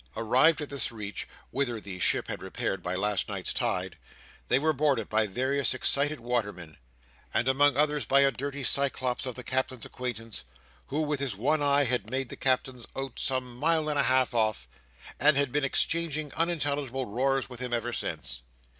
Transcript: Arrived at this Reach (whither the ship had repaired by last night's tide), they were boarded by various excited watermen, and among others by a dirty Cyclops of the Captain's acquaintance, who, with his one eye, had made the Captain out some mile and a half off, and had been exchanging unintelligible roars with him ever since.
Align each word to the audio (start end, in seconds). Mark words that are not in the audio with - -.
Arrived 0.17 0.59
at 0.61 0.71
this 0.71 0.91
Reach 0.91 1.27
(whither 1.51 1.79
the 1.79 1.99
ship 1.99 2.27
had 2.27 2.41
repaired 2.41 2.81
by 2.81 2.95
last 2.95 3.29
night's 3.29 3.53
tide), 3.53 3.99
they 4.47 4.57
were 4.57 4.73
boarded 4.73 5.07
by 5.07 5.27
various 5.27 5.75
excited 5.75 6.19
watermen, 6.19 6.77
and 7.35 7.47
among 7.47 7.77
others 7.77 8.03
by 8.03 8.21
a 8.21 8.31
dirty 8.31 8.63
Cyclops 8.63 9.27
of 9.27 9.35
the 9.35 9.43
Captain's 9.43 9.85
acquaintance, 9.85 10.43
who, 10.87 11.01
with 11.03 11.19
his 11.19 11.35
one 11.35 11.61
eye, 11.61 11.83
had 11.83 12.09
made 12.09 12.29
the 12.29 12.35
Captain 12.35 12.83
out 12.97 13.19
some 13.19 13.55
mile 13.57 13.89
and 13.89 13.99
a 13.99 14.09
half 14.09 14.33
off, 14.33 14.67
and 15.19 15.37
had 15.37 15.51
been 15.51 15.63
exchanging 15.63 16.33
unintelligible 16.33 17.05
roars 17.05 17.47
with 17.47 17.59
him 17.59 17.71
ever 17.71 17.93
since. 17.93 18.41